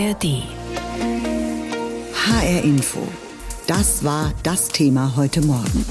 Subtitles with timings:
[0.00, 0.42] ARD.
[2.14, 3.00] HR Info.
[3.66, 5.84] Das war das Thema heute Morgen.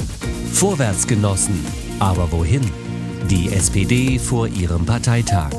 [0.51, 1.63] Vorwärtsgenossen.
[1.99, 2.61] Aber wohin?
[3.29, 5.51] Die SPD vor ihrem Parteitag.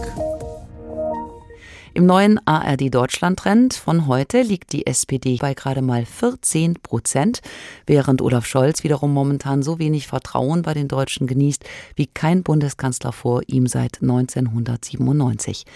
[1.92, 7.40] Im neuen ARD Deutschland-Trend von heute liegt die SPD bei gerade mal 14 Prozent,
[7.84, 11.64] während Olaf Scholz wiederum momentan so wenig Vertrauen bei den Deutschen genießt
[11.96, 15.66] wie kein Bundeskanzler vor ihm seit 1997.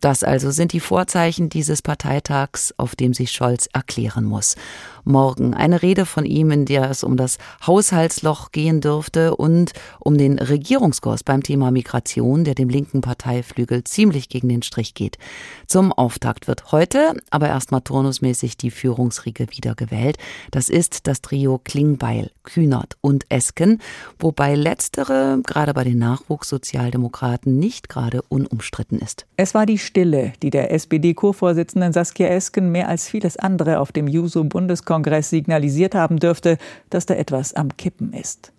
[0.00, 4.56] Das also sind die Vorzeichen dieses Parteitags, auf dem sich Scholz erklären muss
[5.04, 5.54] morgen.
[5.54, 10.38] Eine Rede von ihm, in der es um das Haushaltsloch gehen dürfte und um den
[10.38, 15.18] Regierungskurs beim Thema Migration, der dem linken Parteiflügel ziemlich gegen den Strich geht.
[15.66, 20.18] Zum Auftakt wird heute aber erstmal turnusmäßig die Führungsriege wiedergewählt.
[20.50, 23.78] Das ist das Trio Klingbeil, Kühnert und Esken,
[24.18, 29.26] wobei letztere gerade bei den Nachwuchssozialdemokraten nicht gerade unumstritten ist.
[29.36, 34.06] Es war die Stille, die der SPD-Co-Vorsitzenden Saskia Esken mehr als vieles andere auf dem
[34.06, 36.58] Juso-Bundeskongress Bundeskongress signalisiert haben dürfte,
[36.90, 38.52] dass da etwas am Kippen ist.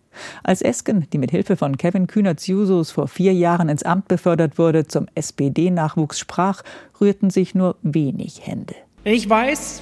[0.44, 4.88] Als Esken, die mit Hilfe von Kevin Kühnert-Jusos vor vier Jahren ins Amt befördert wurde,
[4.88, 6.64] zum SPD-Nachwuchs sprach,
[7.00, 8.76] rührten sich nur wenig Hände.
[9.04, 9.82] Ich weiß,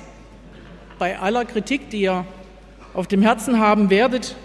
[0.97, 2.25] bei aller Kritik, die ihr
[2.94, 4.36] auf dem Herzen haben werdet,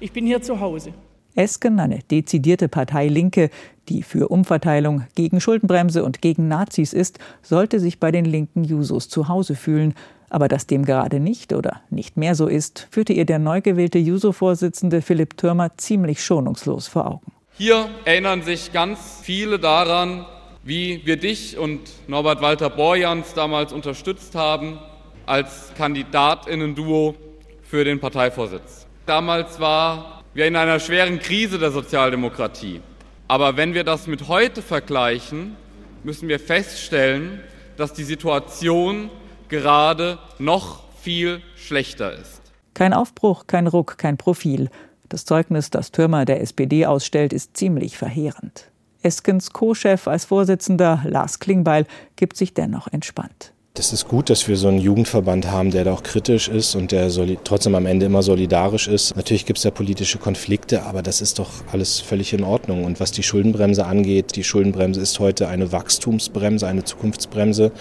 [0.00, 0.92] ich bin hier zu Hause.
[1.34, 3.50] Esken, eine dezidierte Partei Linke,
[3.88, 9.08] die für Umverteilung, gegen Schuldenbremse und gegen Nazis ist, sollte sich bei den linken Jusos
[9.08, 9.94] zu Hause fühlen
[10.32, 13.98] aber dass dem gerade nicht oder nicht mehr so ist, führte ihr der neu gewählte
[13.98, 17.32] Juso-Vorsitzende Philipp Türmer ziemlich schonungslos vor Augen.
[17.58, 20.24] Hier erinnern sich ganz viele daran,
[20.64, 24.78] wie wir dich und Norbert Walter Borjans damals unterstützt haben
[25.26, 27.14] als Kandidatinnen-Duo
[27.62, 28.86] für den Parteivorsitz.
[29.04, 32.80] Damals war wir in einer schweren Krise der Sozialdemokratie.
[33.28, 35.56] Aber wenn wir das mit heute vergleichen,
[36.04, 37.40] müssen wir feststellen,
[37.76, 39.10] dass die Situation
[39.52, 42.40] gerade noch viel schlechter ist.
[42.74, 44.70] Kein Aufbruch, kein Ruck, kein Profil.
[45.10, 48.70] Das Zeugnis, das Türmer der SPD ausstellt, ist ziemlich verheerend.
[49.02, 53.52] Eskens Co-Chef als Vorsitzender Lars Klingbeil gibt sich dennoch entspannt.
[53.74, 56.92] Das ist gut, dass wir so einen Jugendverband haben, der da auch kritisch ist und
[56.92, 57.10] der
[57.42, 59.16] trotzdem am Ende immer solidarisch ist.
[59.16, 62.84] Natürlich gibt es da politische Konflikte, aber das ist doch alles völlig in Ordnung.
[62.84, 67.72] Und was die Schuldenbremse angeht, die Schuldenbremse ist heute eine Wachstumsbremse, eine Zukunftsbremse.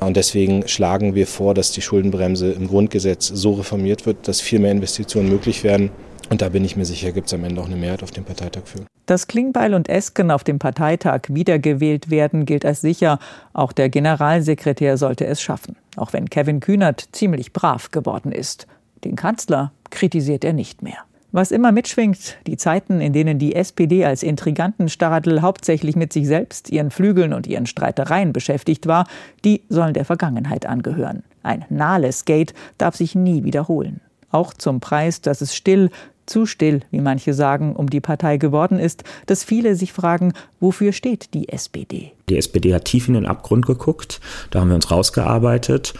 [0.00, 4.58] Und deswegen schlagen wir vor, dass die Schuldenbremse im Grundgesetz so reformiert wird, dass viel
[4.58, 5.90] mehr Investitionen möglich werden.
[6.30, 8.24] Und da bin ich mir sicher, gibt es am Ende auch eine Mehrheit auf dem
[8.24, 8.80] Parteitag für.
[9.06, 13.18] Dass Klingbeil und Esken auf dem Parteitag wiedergewählt werden, gilt als sicher.
[13.52, 15.76] Auch der Generalsekretär sollte es schaffen.
[15.96, 18.66] Auch wenn Kevin Kühnert ziemlich brav geworden ist.
[19.04, 20.98] Den Kanzler kritisiert er nicht mehr.
[21.36, 26.70] Was immer mitschwingt, die Zeiten, in denen die SPD als Intrigantenstadel hauptsächlich mit sich selbst,
[26.70, 29.08] ihren Flügeln und ihren Streitereien beschäftigt war,
[29.44, 31.24] die sollen der Vergangenheit angehören.
[31.42, 34.00] Ein Nahles-Gate darf sich nie wiederholen.
[34.30, 35.90] Auch zum Preis, dass es still,
[36.24, 40.92] zu still, wie manche sagen, um die Partei geworden ist, dass viele sich fragen, wofür
[40.92, 42.12] steht die SPD?
[42.28, 44.20] Die SPD hat tief in den Abgrund geguckt,
[44.52, 45.94] da haben wir uns rausgearbeitet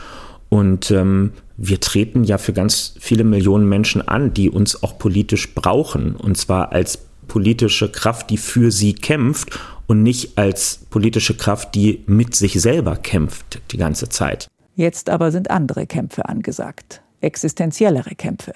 [0.55, 5.53] und ähm, wir treten ja für ganz viele Millionen Menschen an, die uns auch politisch
[5.53, 6.15] brauchen.
[6.15, 12.05] Und zwar als politische Kraft, die für sie kämpft und nicht als politische Kraft, die
[12.07, 14.47] mit sich selber kämpft die ganze Zeit.
[14.77, 18.53] Jetzt aber sind andere Kämpfe angesagt, existenziellere Kämpfe.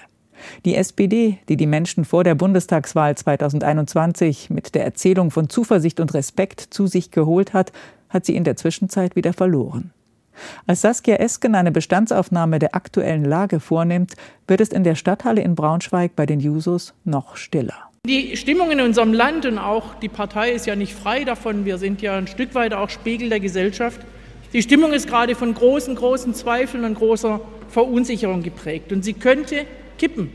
[0.63, 6.13] Die SPD, die die Menschen vor der Bundestagswahl 2021 mit der Erzählung von Zuversicht und
[6.13, 7.73] Respekt zu sich geholt hat,
[8.07, 9.91] hat sie in der Zwischenzeit wieder verloren.
[10.67, 14.13] Als Saskia Esken eine Bestandsaufnahme der aktuellen Lage vornimmt,
[14.47, 17.89] wird es in der Stadthalle in Braunschweig bei den Jusos noch stiller.
[18.05, 21.65] Die Stimmung in unserem Land und auch die Partei ist ja nicht frei davon.
[21.65, 23.99] Wir sind ja ein Stück weit auch Spiegel der Gesellschaft.
[24.53, 28.91] Die Stimmung ist gerade von großen, großen Zweifeln und großer Verunsicherung geprägt.
[28.91, 29.65] Und sie könnte
[29.97, 30.31] kippen.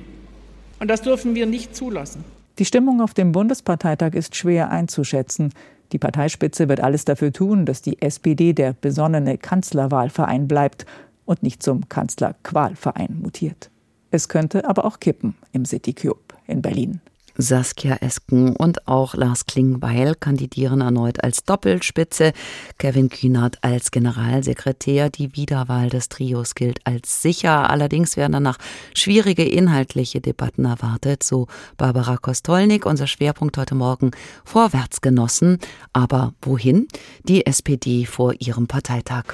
[0.79, 2.25] Und das dürfen wir nicht zulassen.
[2.59, 5.53] Die Stimmung auf dem Bundesparteitag ist schwer einzuschätzen.
[5.95, 10.87] Die Parteispitze wird alles dafür tun, dass die SPD der besonnene Kanzlerwahlverein bleibt
[11.25, 13.71] und nicht zum Kanzlerqualverein mutiert.
[14.11, 17.01] Es könnte aber auch kippen im City Cube in Berlin.
[17.37, 22.33] Saskia Esken und auch Lars Klingbeil kandidieren erneut als Doppelspitze.
[22.79, 25.11] Kevin Kühnert als Generalsekretär.
[25.11, 27.71] Die Wiederwahl des Trios gilt als sicher.
[27.71, 28.59] Allerdings werden danach
[28.95, 31.47] schwierige inhaltliche Debatten erwartet, so
[31.77, 32.87] Barbara Kostolnik.
[32.87, 34.13] Unser Schwerpunkt heute Morgen
[34.45, 35.59] vorwärts genossen.
[35.93, 36.89] Aber wohin?
[37.25, 39.25] Die SPD vor ihrem Parteitag.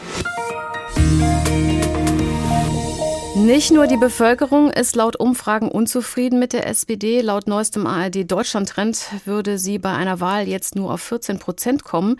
[3.36, 7.20] Nicht nur die Bevölkerung ist laut Umfragen unzufrieden mit der SPD.
[7.20, 12.16] Laut neuestem ARD Deutschland-Trend würde sie bei einer Wahl jetzt nur auf 14 Prozent kommen.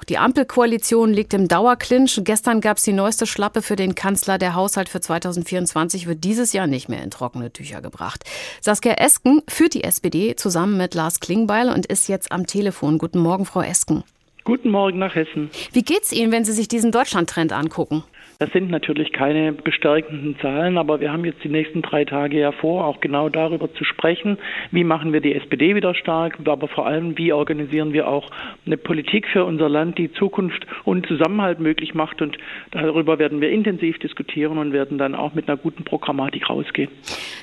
[0.00, 2.18] Auch die Ampelkoalition liegt im Dauerclinch.
[2.24, 4.38] Gestern gab es die neueste Schlappe für den Kanzler.
[4.38, 8.24] Der Haushalt für 2024 wird dieses Jahr nicht mehr in trockene Tücher gebracht.
[8.62, 12.96] Saskia Esken führt die SPD zusammen mit Lars Klingbeil und ist jetzt am Telefon.
[12.96, 14.02] Guten Morgen, Frau Esken.
[14.44, 15.50] Guten Morgen nach Hessen.
[15.72, 18.04] Wie geht's Ihnen, wenn Sie sich diesen Deutschland-Trend angucken?
[18.38, 22.52] Das sind natürlich keine bestärkenden Zahlen, aber wir haben jetzt die nächsten drei Tage ja
[22.52, 24.38] vor, auch genau darüber zu sprechen,
[24.72, 28.30] wie machen wir die SPD wieder stark, aber vor allem, wie organisieren wir auch
[28.66, 32.22] eine Politik für unser Land, die Zukunft und Zusammenhalt möglich macht.
[32.22, 32.36] Und
[32.72, 36.90] darüber werden wir intensiv diskutieren und werden dann auch mit einer guten Programmatik rausgehen.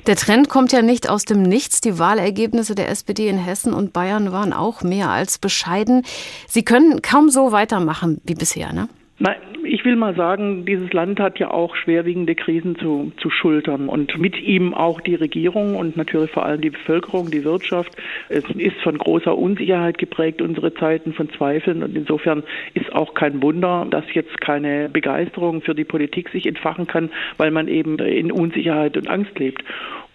[0.07, 1.81] Der Trend kommt ja nicht aus dem Nichts.
[1.81, 6.03] Die Wahlergebnisse der SPD in Hessen und Bayern waren auch mehr als bescheiden.
[6.47, 8.89] Sie können kaum so weitermachen wie bisher, ne?
[9.19, 13.89] Nein, ich will mal sagen, dieses Land hat ja auch schwerwiegende Krisen zu, zu schultern
[13.89, 17.91] und mit ihm auch die Regierung und natürlich vor allem die Bevölkerung, die Wirtschaft.
[18.29, 22.43] Es ist von großer Unsicherheit geprägt, unsere Zeiten von Zweifeln und insofern
[22.73, 27.51] ist auch kein Wunder, dass jetzt keine Begeisterung für die Politik sich entfachen kann, weil
[27.51, 29.63] man eben in Unsicherheit und Angst lebt.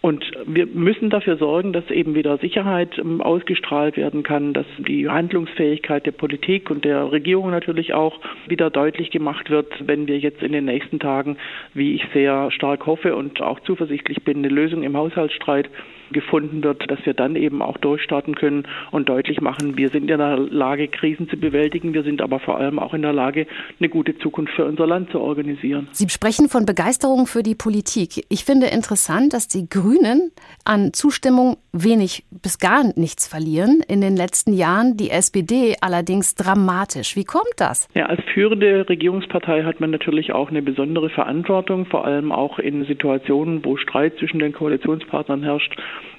[0.06, 5.08] Und wir müssen dafür sorgen, dass eben wieder Sicherheit ähm, ausgestrahlt werden kann, dass die
[5.08, 10.44] Handlungsfähigkeit der Politik und der Regierung natürlich auch wieder deutlich gemacht wird, wenn wir jetzt
[10.44, 11.38] in den nächsten Tagen,
[11.74, 15.68] wie ich sehr stark hoffe und auch zuversichtlich bin, eine Lösung im Haushaltsstreit
[16.12, 20.18] gefunden wird, dass wir dann eben auch durchstarten können und deutlich machen, wir sind in
[20.18, 21.94] der Lage, Krisen zu bewältigen.
[21.94, 23.46] Wir sind aber vor allem auch in der Lage,
[23.78, 25.88] eine gute Zukunft für unser Land zu organisieren.
[25.92, 28.24] Sie sprechen von Begeisterung für die Politik.
[28.28, 30.32] Ich finde interessant, dass die Grünen
[30.64, 37.16] an Zustimmung wenig bis gar nichts verlieren in den letzten Jahren, die SPD allerdings dramatisch.
[37.16, 37.88] Wie kommt das?
[37.94, 42.84] Ja, als führende Regierungspartei hat man natürlich auch eine besondere Verantwortung, vor allem auch in
[42.84, 45.76] Situationen, wo Streit zwischen den Koalitionspartnern herrscht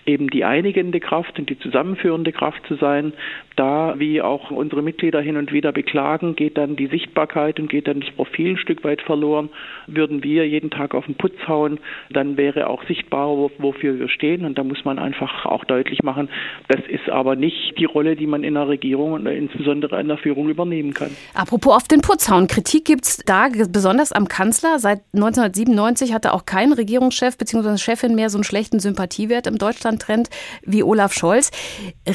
[0.07, 3.13] eben die einigende Kraft und die zusammenführende Kraft zu sein.
[3.55, 7.87] Da, wie auch unsere Mitglieder hin und wieder beklagen, geht dann die Sichtbarkeit und geht
[7.87, 9.49] dann das Profil ein Stück weit verloren.
[9.87, 14.45] Würden wir jeden Tag auf den Putz hauen, dann wäre auch sichtbar, wofür wir stehen.
[14.45, 16.29] Und da muss man einfach auch deutlich machen,
[16.67, 20.17] das ist aber nicht die Rolle, die man in der Regierung und insbesondere in der
[20.17, 21.09] Führung übernehmen kann.
[21.33, 22.47] Apropos auf den Putz hauen.
[22.47, 24.79] Kritik gibt es da besonders am Kanzler.
[24.79, 27.77] Seit 1997 hatte auch kein Regierungschef bzw.
[27.77, 29.57] Chefin mehr so einen schlechten Sympathiewert im
[29.97, 30.29] Deutschland-Trend
[30.65, 31.51] wie Olaf Scholz.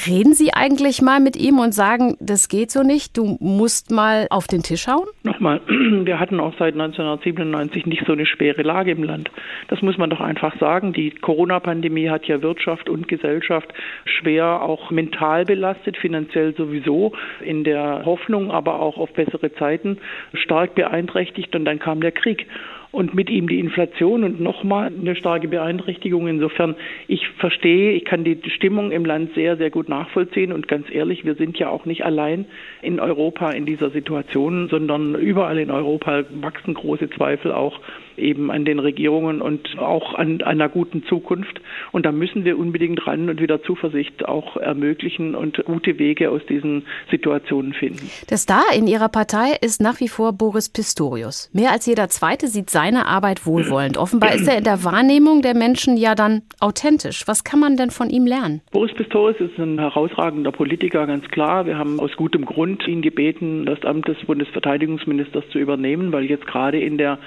[0.06, 4.26] Reden Sie eigentlich mal mit ihm und sagen, das geht so nicht, du musst mal
[4.30, 5.06] auf den Tisch hauen?
[5.22, 9.30] Nochmal, wir hatten auch seit 1997 nicht so eine schwere Lage im Land.
[9.68, 10.92] Das muss man doch einfach sagen.
[10.92, 13.72] Die Corona-Pandemie hat ja Wirtschaft und Gesellschaft
[14.04, 17.12] schwer auch mental belastet, finanziell sowieso,
[17.44, 19.98] in der Hoffnung aber auch auf bessere Zeiten
[20.34, 22.46] stark beeinträchtigt und dann kam der Krieg
[22.92, 26.28] und mit ihm die Inflation und nochmal eine starke Beeinträchtigung.
[26.28, 26.76] Insofern,
[27.08, 31.24] ich verstehe, ich kann die Stimmung im Land sehr, sehr gut nachvollziehen und ganz ehrlich,
[31.24, 32.44] wir sind ja auch nicht allein
[32.82, 37.80] in Europa in dieser Situation, sondern überall in Europa wachsen große Zweifel auch
[38.16, 41.60] eben an den Regierungen und auch an, einer guten Zukunft.
[41.92, 46.42] Und da müssen wir unbedingt ran und wieder Zuversicht auch ermöglichen und gute Wege aus
[46.48, 48.10] diesen Situationen finden.
[48.30, 51.50] Der Star in Ihrer Partei ist nach wie vor Boris Pistorius.
[51.52, 53.96] Mehr als jeder Zweite sieht seine Arbeit wohlwollend.
[53.96, 57.24] Offenbar ist er in der Wahrnehmung der Menschen ja dann authentisch.
[57.26, 58.60] Was kann man denn von ihm lernen?
[58.70, 61.66] Boris Pistorius ist ein herausragender Politiker, ganz klar.
[61.66, 66.46] Wir haben aus gutem Grund ihn gebeten, das Amt des Bundesverteidigungsministers zu übernehmen, weil jetzt
[66.46, 67.18] gerade in der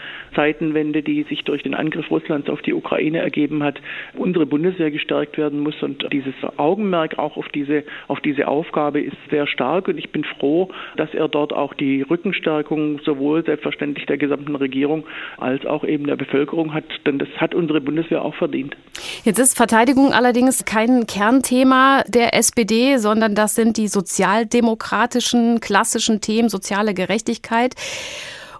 [0.75, 3.79] Zeitenwende, die sich durch den Angriff Russlands auf die Ukraine ergeben hat,
[4.13, 5.81] unsere Bundeswehr gestärkt werden muss.
[5.81, 9.87] Und dieses Augenmerk auch auf diese, auf diese Aufgabe ist sehr stark.
[9.87, 15.05] Und ich bin froh, dass er dort auch die Rückenstärkung sowohl selbstverständlich der gesamten Regierung
[15.37, 16.85] als auch eben der Bevölkerung hat.
[17.05, 18.75] Denn das hat unsere Bundeswehr auch verdient.
[19.23, 26.49] Jetzt ist Verteidigung allerdings kein Kernthema der SPD, sondern das sind die sozialdemokratischen klassischen Themen,
[26.49, 27.75] soziale Gerechtigkeit.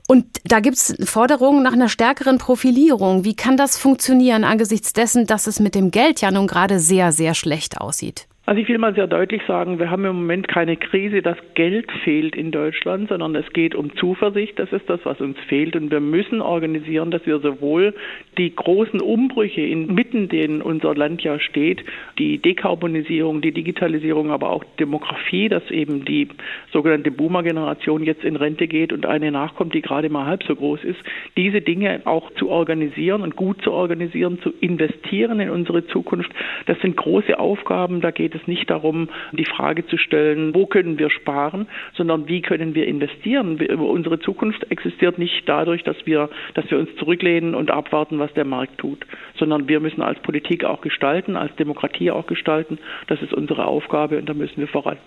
[0.07, 3.23] Und da gibt es Forderungen nach einer stärkeren Profilierung.
[3.23, 7.11] Wie kann das funktionieren angesichts dessen, dass es mit dem Geld ja nun gerade sehr,
[7.11, 8.27] sehr schlecht aussieht?
[8.47, 11.91] Also ich will mal sehr deutlich sagen, wir haben im Moment keine Krise, dass Geld
[12.03, 14.59] fehlt in Deutschland, sondern es geht um Zuversicht.
[14.59, 15.75] Das ist das, was uns fehlt.
[15.75, 17.95] Und wir müssen organisieren, dass wir sowohl
[18.37, 21.83] die großen Umbrüche inmitten, denen unser Land ja steht,
[22.19, 26.27] die Dekarbonisierung, die Digitalisierung, aber auch Demografie, dass eben die
[26.71, 30.83] sogenannte Boomer-Generation jetzt in Rente geht und eine nachkommt, die gerade mal halb so groß
[30.83, 30.99] ist,
[31.35, 36.29] diese Dinge auch zu organisieren und gut zu organisieren, zu investieren in unsere Zukunft.
[36.67, 38.01] Das sind große Aufgaben.
[38.01, 42.27] Da geht geht es nicht darum, die Frage zu stellen, wo können wir sparen, sondern
[42.27, 43.59] wie können wir investieren.
[43.77, 48.45] Unsere Zukunft existiert nicht dadurch, dass wir, dass wir uns zurücklehnen und abwarten, was der
[48.45, 49.05] Markt tut,
[49.37, 52.77] sondern wir müssen als Politik auch gestalten, als Demokratie auch gestalten.
[53.07, 54.97] Das ist unsere Aufgabe und da müssen wir voran.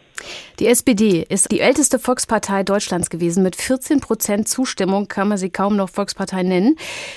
[0.59, 3.43] Die SPD ist die älteste Volkspartei Deutschlands gewesen.
[3.43, 6.77] Mit 14 Prozent Zustimmung kann man sie kaum noch Volkspartei nennen.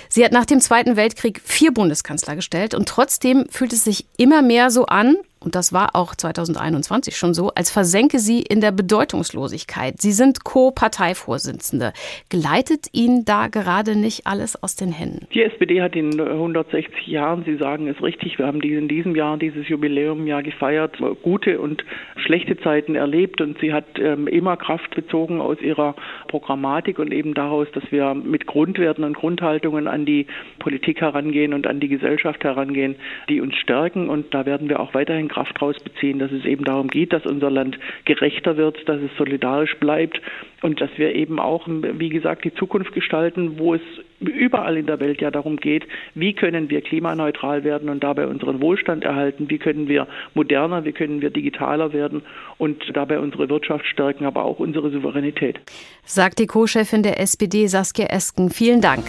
[0.09, 4.41] Sie hat nach dem Zweiten Weltkrieg vier Bundeskanzler gestellt und trotzdem fühlt es sich immer
[4.41, 8.71] mehr so an, und das war auch 2021 schon so, als versenke sie in der
[8.71, 9.99] Bedeutungslosigkeit.
[9.99, 11.93] Sie sind Co-Parteivorsitzende.
[12.29, 15.27] Gleitet Ihnen da gerade nicht alles aus den Händen?
[15.33, 19.37] Die SPD hat in 160 Jahren, Sie sagen es richtig, wir haben in diesem Jahr
[19.37, 21.83] dieses Jubiläum ja gefeiert, gute und
[22.17, 25.95] schlechte Zeiten erlebt und sie hat ähm, immer Kraft bezogen aus ihrer
[26.27, 30.27] Programmatik und eben daraus, dass wir mit Grundwerten und Grundhaltungen an die
[30.59, 32.95] Politik herangehen und an die Gesellschaft herangehen,
[33.29, 34.09] die uns stärken.
[34.09, 37.49] Und da werden wir auch weiterhin Kraft rausbeziehen, dass es eben darum geht, dass unser
[37.49, 40.21] Land gerechter wird, dass es solidarisch bleibt
[40.61, 43.81] und dass wir eben auch, wie gesagt, die Zukunft gestalten, wo es
[44.29, 45.83] überall in der Welt ja darum geht,
[46.15, 50.91] wie können wir klimaneutral werden und dabei unseren Wohlstand erhalten, wie können wir moderner, wie
[50.91, 52.21] können wir digitaler werden
[52.57, 55.59] und dabei unsere Wirtschaft stärken, aber auch unsere Souveränität.
[56.05, 58.49] Sagt die Co-Chefin der SPD Saskia Esken.
[58.49, 59.05] Vielen Dank.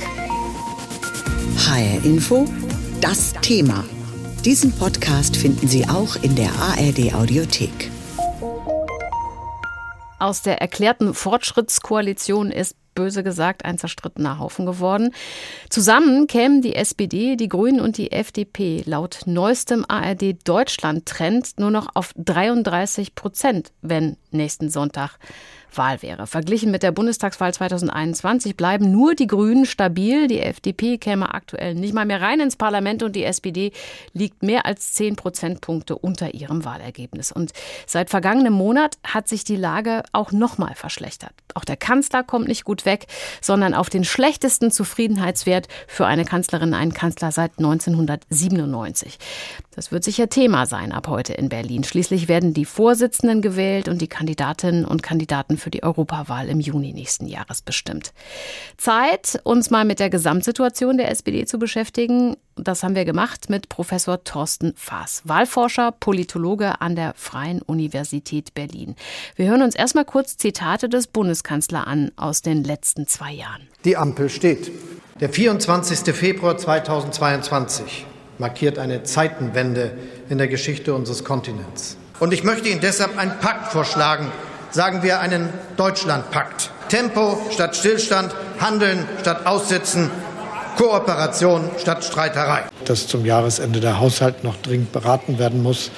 [1.57, 2.47] HR Info,
[3.01, 3.85] das Thema.
[4.45, 7.91] Diesen Podcast finden Sie auch in der ARD Audiothek.
[10.19, 15.15] Aus der erklärten Fortschrittskoalition ist böse gesagt ein zerstrittener Haufen geworden.
[15.69, 21.71] Zusammen kämen die SPD, die Grünen und die FDP laut neuestem ARD Deutschland Trend nur
[21.71, 25.19] noch auf 33 Prozent, wenn nächsten Sonntag
[25.77, 26.27] Wahl wäre.
[26.27, 30.27] Verglichen mit der Bundestagswahl 2021 bleiben nur die Grünen stabil.
[30.29, 33.73] Die FDP käme aktuell nicht mal mehr rein ins Parlament und die SPD
[34.13, 37.33] liegt mehr als zehn Prozentpunkte unter ihrem Wahlergebnis.
[37.33, 37.53] Und
[37.87, 41.33] seit vergangenem Monat hat sich die Lage auch nochmal verschlechtert.
[41.55, 43.07] Auch der Kanzler kommt nicht gut weg,
[43.41, 49.19] sondern auf den schlechtesten Zufriedenheitswert für eine Kanzlerin, einen Kanzler seit 1997.
[49.75, 51.85] Das wird sicher Thema sein ab heute in Berlin.
[51.85, 56.93] Schließlich werden die Vorsitzenden gewählt und die Kandidatinnen und Kandidaten für die Europawahl im Juni
[56.93, 58.13] nächsten Jahres bestimmt.
[58.77, 62.37] Zeit, uns mal mit der Gesamtsituation der SPD zu beschäftigen.
[62.57, 68.97] Das haben wir gemacht mit Professor Thorsten Faas, Wahlforscher, Politologe an der Freien Universität Berlin.
[69.37, 73.69] Wir hören uns erstmal kurz Zitate des Bundeskanzlers an aus den letzten zwei Jahren.
[73.85, 74.71] Die Ampel steht.
[75.21, 76.15] Der 24.
[76.15, 78.07] Februar 2022
[78.39, 79.97] markiert eine Zeitenwende
[80.29, 81.97] in der Geschichte unseres Kontinents.
[82.19, 84.31] Und ich möchte Ihnen deshalb einen Pakt vorschlagen,
[84.73, 86.71] sagen wir einen Deutschlandpakt.
[86.89, 90.11] Tempo statt Stillstand, Handeln statt Aussitzen,
[90.77, 92.63] Kooperation statt Streiterei.
[92.85, 95.91] Dass zum Jahresende der Haushalt noch dringend beraten werden muss.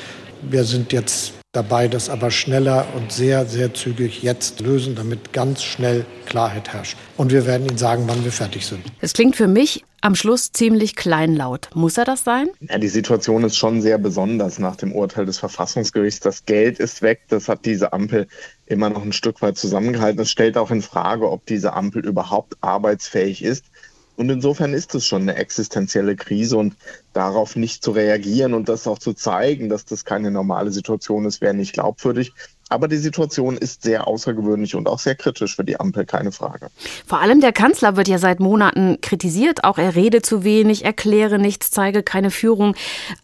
[0.43, 5.62] Wir sind jetzt dabei, das aber schneller und sehr, sehr zügig jetzt lösen, damit ganz
[5.62, 6.97] schnell Klarheit herrscht.
[7.16, 8.83] Und wir werden Ihnen sagen, wann wir fertig sind.
[9.00, 11.71] Es klingt für mich am Schluss ziemlich kleinlaut.
[11.75, 12.49] Muss er das sein?
[12.61, 16.21] Ja, die Situation ist schon sehr besonders nach dem Urteil des Verfassungsgerichts.
[16.21, 17.23] Das Geld ist weg.
[17.28, 18.26] Das hat diese Ampel
[18.66, 20.21] immer noch ein Stück weit zusammengehalten.
[20.21, 23.64] Es stellt auch in Frage, ob diese Ampel überhaupt arbeitsfähig ist.
[24.16, 26.76] Und insofern ist es schon eine existenzielle Krise und
[27.12, 31.40] darauf nicht zu reagieren und das auch zu zeigen, dass das keine normale Situation ist,
[31.40, 32.33] wäre nicht glaubwürdig.
[32.68, 36.68] Aber die Situation ist sehr außergewöhnlich und auch sehr kritisch für die Ampel, keine Frage.
[37.06, 39.64] Vor allem der Kanzler wird ja seit Monaten kritisiert.
[39.64, 42.76] Auch er rede zu wenig, erkläre nichts, zeige keine Führung.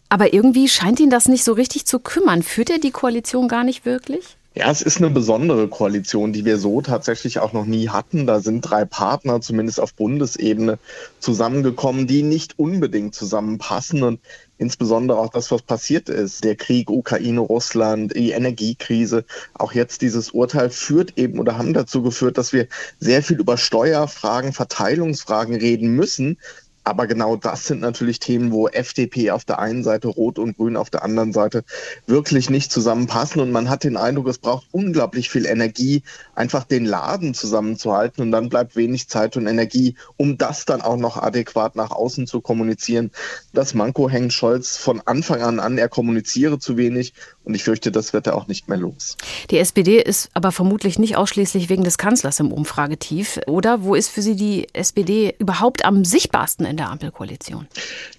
[0.09, 2.43] Aber irgendwie scheint ihn das nicht so richtig zu kümmern.
[2.43, 4.37] Führt er die Koalition gar nicht wirklich?
[4.53, 8.27] Ja, es ist eine besondere Koalition, die wir so tatsächlich auch noch nie hatten.
[8.27, 10.77] Da sind drei Partner, zumindest auf Bundesebene,
[11.19, 14.03] zusammengekommen, die nicht unbedingt zusammenpassen.
[14.03, 14.19] Und
[14.57, 20.31] insbesondere auch das, was passiert ist, der Krieg Ukraine, Russland, die Energiekrise, auch jetzt dieses
[20.31, 22.67] Urteil führt eben oder haben dazu geführt, dass wir
[22.99, 26.37] sehr viel über Steuerfragen, Verteilungsfragen reden müssen,
[26.83, 30.75] aber genau das sind natürlich Themen, wo FDP auf der einen Seite, Rot und Grün
[30.75, 31.63] auf der anderen Seite
[32.07, 33.41] wirklich nicht zusammenpassen.
[33.41, 36.01] Und man hat den Eindruck, es braucht unglaublich viel Energie,
[36.33, 38.23] einfach den Laden zusammenzuhalten.
[38.23, 42.25] Und dann bleibt wenig Zeit und Energie, um das dann auch noch adäquat nach außen
[42.25, 43.11] zu kommunizieren.
[43.53, 45.77] Das Manko hängt Scholz von Anfang an an.
[45.77, 47.13] Er kommuniziere zu wenig.
[47.43, 49.17] Und ich fürchte, das wird er auch nicht mehr los.
[49.49, 53.39] Die SPD ist aber vermutlich nicht ausschließlich wegen des Kanzlers im Umfragetief.
[53.47, 57.67] Oder wo ist für Sie die SPD überhaupt am sichtbarsten in der Ampelkoalition?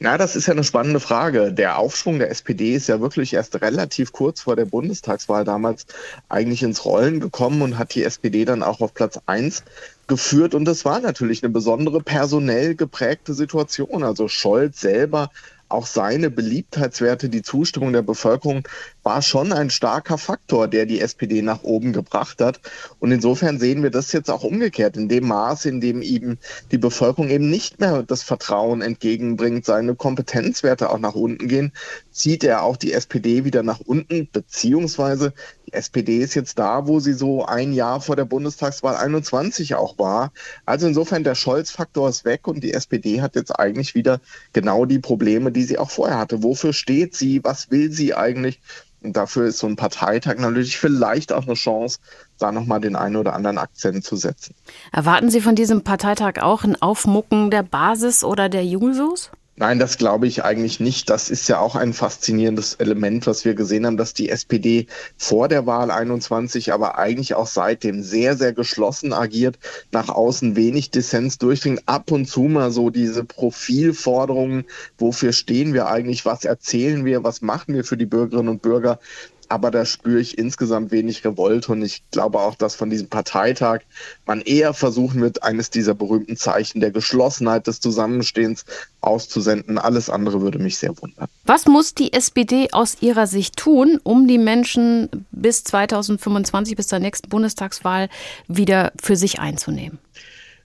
[0.01, 1.53] Na, das ist ja eine spannende Frage.
[1.53, 5.87] Der Aufschwung der SPD ist ja wirklich erst relativ kurz vor der Bundestagswahl damals
[6.29, 9.63] eigentlich ins Rollen gekommen und hat die SPD dann auch auf Platz 1
[10.09, 10.55] geführt.
[10.55, 14.03] Und das war natürlich eine besondere personell geprägte Situation.
[14.03, 15.31] Also Scholz selber
[15.73, 18.67] auch seine Beliebtheitswerte, die Zustimmung der Bevölkerung
[19.03, 22.61] war schon ein starker Faktor, der die SPD nach oben gebracht hat.
[23.01, 26.39] Und insofern sehen wir das jetzt auch umgekehrt, in dem Maße, in dem ihm
[26.71, 31.73] die Bevölkerung eben nicht mehr das Vertrauen entgegenbringt, seine Kompetenzwerte auch nach unten gehen,
[32.11, 35.33] zieht er auch die SPD wieder nach unten, beziehungsweise
[35.67, 39.99] die SPD ist jetzt da, wo sie so ein Jahr vor der Bundestagswahl 21 auch
[39.99, 40.33] war.
[40.67, 44.21] Also insofern der Scholz-Faktor ist weg und die SPD hat jetzt eigentlich wieder
[44.53, 46.43] genau die Probleme, die sie auch vorher hatte.
[46.43, 47.43] Wofür steht sie?
[47.45, 48.61] Was will sie eigentlich?
[49.03, 51.99] Und dafür ist so ein Parteitag natürlich vielleicht auch eine Chance,
[52.39, 54.55] da nochmal den einen oder anderen Akzent zu setzen.
[54.93, 59.31] Erwarten Sie von diesem Parteitag auch ein Aufmucken der Basis oder der Jusos?
[59.57, 61.11] Nein, das glaube ich eigentlich nicht.
[61.11, 64.87] Das ist ja auch ein faszinierendes Element, was wir gesehen haben, dass die SPD
[65.19, 69.59] vor der Wahl 21, aber eigentlich auch seitdem sehr, sehr geschlossen agiert,
[69.93, 74.65] nach außen wenig Dissens durchdringt, ab und zu mal so diese Profilforderungen,
[74.97, 79.01] wofür stehen wir eigentlich, was erzählen wir, was machen wir für die Bürgerinnen und Bürger,
[79.49, 83.81] aber da spüre ich insgesamt wenig Revolte und ich glaube auch, dass von diesem Parteitag
[84.27, 88.65] man eher versuchen wird, eines dieser berühmten Zeichen der Geschlossenheit, des Zusammenstehens
[89.01, 89.79] auszusenden.
[89.79, 91.29] Alles andere würde mich sehr wundern.
[91.45, 96.99] Was muss die SPD aus Ihrer Sicht tun, um die Menschen bis 2025, bis zur
[96.99, 98.09] nächsten Bundestagswahl
[98.49, 99.99] wieder für sich einzunehmen?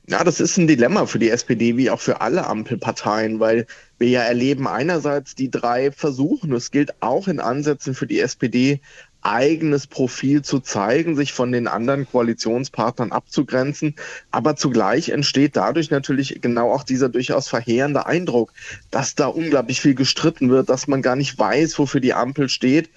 [0.09, 4.07] Ja, das ist ein Dilemma für die SPD wie auch für alle Ampelparteien, weil wir
[4.07, 8.79] ja erleben einerseits die drei versuchen, es gilt auch in Ansätzen für die SPD,
[9.21, 13.95] eigenes Profil zu zeigen, sich von den anderen Koalitionspartnern abzugrenzen.
[14.31, 18.53] Aber zugleich entsteht dadurch natürlich genau auch dieser durchaus verheerende Eindruck,
[18.91, 22.89] dass da unglaublich viel gestritten wird, dass man gar nicht weiß, wofür die Ampel steht.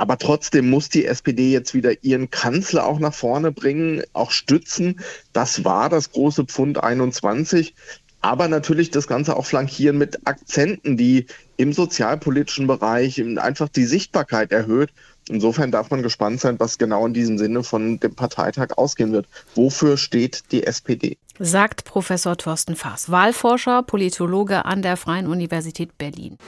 [0.00, 5.00] Aber trotzdem muss die SPD jetzt wieder ihren Kanzler auch nach vorne bringen, auch stützen.
[5.34, 7.74] Das war das große Pfund 21.
[8.22, 11.26] Aber natürlich das Ganze auch flankieren mit Akzenten, die
[11.58, 14.88] im sozialpolitischen Bereich einfach die Sichtbarkeit erhöht.
[15.28, 19.26] Insofern darf man gespannt sein, was genau in diesem Sinne von dem Parteitag ausgehen wird.
[19.54, 21.18] Wofür steht die SPD?
[21.38, 26.38] Sagt Professor Thorsten Faas, Wahlforscher, Politologe an der Freien Universität Berlin.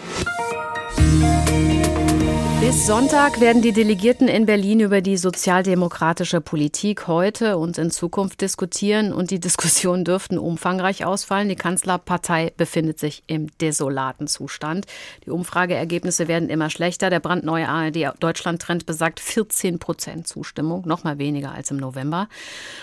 [2.62, 8.40] Bis Sonntag werden die Delegierten in Berlin über die sozialdemokratische Politik heute und in Zukunft
[8.40, 11.48] diskutieren und die Diskussionen dürften umfangreich ausfallen.
[11.48, 14.86] Die Kanzlerpartei befindet sich im desolaten Zustand.
[15.26, 17.10] Die Umfrageergebnisse werden immer schlechter.
[17.10, 22.28] Der brandneue ARD Deutschland-Trend besagt 14 Prozent Zustimmung, noch mal weniger als im November.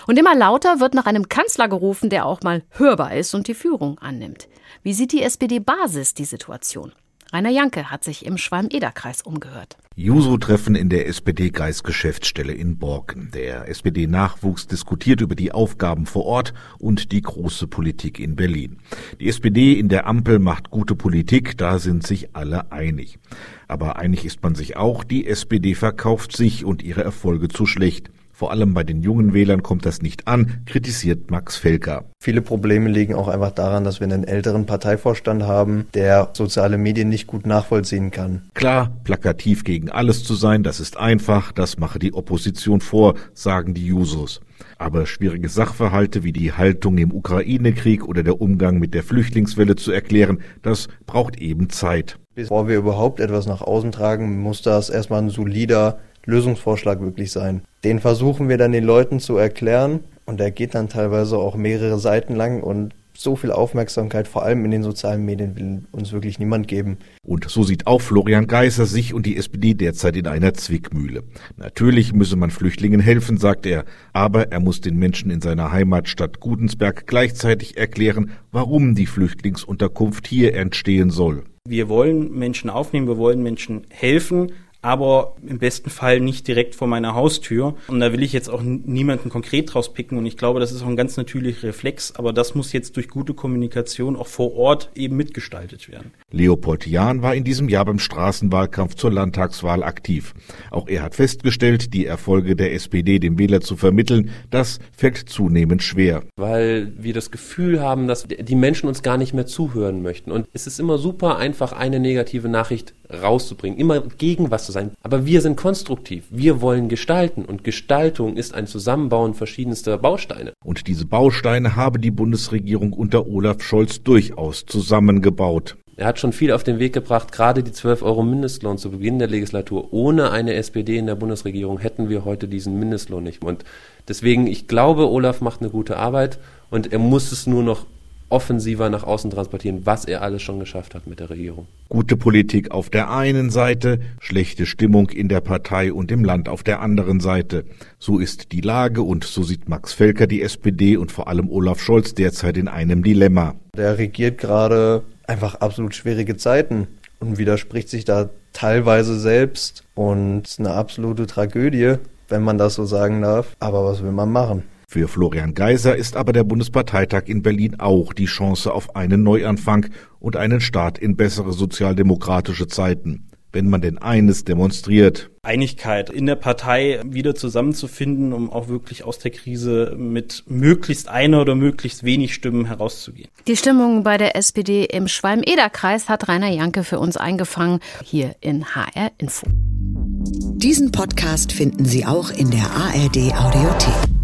[0.06, 3.54] Und immer lauter wird nach einem Kanzler gerufen, der auch mal hörbar ist und die
[3.54, 4.46] Führung annimmt.
[4.82, 6.92] Wie sieht die SPD-Basis die Situation?
[7.32, 9.76] Rainer Janke hat sich im Schwalm-Eder-Kreis umgehört.
[9.94, 13.30] Juso-Treffen in der SPD-Kreisgeschäftsstelle in Borken.
[13.32, 18.78] Der SPD-Nachwuchs diskutiert über die Aufgaben vor Ort und die große Politik in Berlin.
[19.20, 23.20] Die SPD in der Ampel macht gute Politik, da sind sich alle einig.
[23.68, 28.10] Aber einig ist man sich auch, die SPD verkauft sich und ihre Erfolge zu schlecht.
[28.40, 32.06] Vor allem bei den jungen Wählern kommt das nicht an, kritisiert Max Felker.
[32.22, 37.10] Viele Probleme liegen auch einfach daran, dass wir einen älteren Parteivorstand haben, der soziale Medien
[37.10, 38.48] nicht gut nachvollziehen kann.
[38.54, 43.74] Klar, plakativ gegen alles zu sein, das ist einfach, das mache die Opposition vor, sagen
[43.74, 44.40] die Jusos.
[44.78, 49.92] Aber schwierige Sachverhalte wie die Haltung im Ukraine-Krieg oder der Umgang mit der Flüchtlingswelle zu
[49.92, 52.18] erklären, das braucht eben Zeit.
[52.34, 57.62] Bevor wir überhaupt etwas nach außen tragen, muss das erstmal ein solider Lösungsvorschlag wirklich sein.
[57.84, 61.98] Den versuchen wir dann den Leuten zu erklären und der geht dann teilweise auch mehrere
[61.98, 66.38] Seiten lang und so viel Aufmerksamkeit, vor allem in den sozialen Medien, will uns wirklich
[66.38, 66.96] niemand geben.
[67.22, 71.24] Und so sieht auch Florian Geißer sich und die SPD derzeit in einer Zwickmühle.
[71.56, 76.40] Natürlich müsse man Flüchtlingen helfen, sagt er, aber er muss den Menschen in seiner Heimatstadt
[76.40, 81.44] Gudensberg gleichzeitig erklären, warum die Flüchtlingsunterkunft hier entstehen soll.
[81.68, 86.88] Wir wollen Menschen aufnehmen, wir wollen Menschen helfen, aber im besten Fall nicht direkt vor
[86.88, 87.74] meiner Haustür.
[87.88, 90.88] Und da will ich jetzt auch niemanden konkret rauspicken und ich glaube, das ist auch
[90.88, 95.16] ein ganz natürlicher Reflex, aber das muss jetzt durch gute Kommunikation auch vor Ort eben
[95.16, 96.12] mitgestaltet werden.
[96.30, 100.34] Leopold Jahn war in diesem Jahr beim Straßenwahlkampf zur Landtagswahl aktiv.
[100.70, 105.82] Auch er hat festgestellt, die Erfolge der SPD dem Wähler zu vermitteln, das fällt zunehmend
[105.82, 106.22] schwer.
[106.36, 110.30] Weil wir das Gefühl haben, dass die Menschen uns gar nicht mehr zuhören möchten.
[110.30, 114.92] Und es ist immer super einfach, eine negative Nachricht rauszubringen, immer gegen was zu sein.
[115.02, 116.24] Aber wir sind konstruktiv.
[116.30, 117.44] Wir wollen gestalten.
[117.44, 120.52] Und Gestaltung ist ein Zusammenbauen verschiedenster Bausteine.
[120.64, 125.76] Und diese Bausteine habe die Bundesregierung unter Olaf Scholz durchaus zusammengebaut.
[126.00, 129.18] Er hat schon viel auf den Weg gebracht, gerade die 12 Euro Mindestlohn zu Beginn
[129.18, 129.92] der Legislatur.
[129.92, 133.44] Ohne eine SPD in der Bundesregierung hätten wir heute diesen Mindestlohn nicht.
[133.44, 133.64] Und
[134.08, 136.38] deswegen, ich glaube, Olaf macht eine gute Arbeit
[136.70, 137.84] und er muss es nur noch
[138.30, 141.66] offensiver nach außen transportieren, was er alles schon geschafft hat mit der Regierung.
[141.88, 146.62] Gute Politik auf der einen Seite, schlechte Stimmung in der Partei und im Land auf
[146.62, 147.64] der anderen Seite.
[147.98, 151.80] So ist die Lage und so sieht Max Felker die SPD und vor allem Olaf
[151.80, 153.54] Scholz derzeit in einem Dilemma.
[153.76, 156.86] Der regiert gerade einfach absolut schwierige Zeiten
[157.18, 161.94] und widerspricht sich da teilweise selbst und eine absolute Tragödie,
[162.28, 163.56] wenn man das so sagen darf.
[163.60, 164.62] Aber was will man machen?
[164.92, 169.86] Für Florian Geiser ist aber der Bundesparteitag in Berlin auch die Chance auf einen Neuanfang
[170.18, 175.28] und einen Start in bessere sozialdemokratische Zeiten wenn man denn eines demonstriert.
[175.42, 181.40] Einigkeit in der Partei wieder zusammenzufinden, um auch wirklich aus der Krise mit möglichst einer
[181.40, 183.28] oder möglichst wenig Stimmen herauszugehen.
[183.48, 188.66] Die Stimmung bei der SPD im Schwalm-Eder-Kreis hat Rainer Janke für uns eingefangen, hier in
[188.66, 189.48] HR Info.
[189.48, 194.19] Diesen Podcast finden Sie auch in der ARD Audiothek.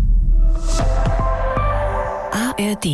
[2.32, 2.86] ARD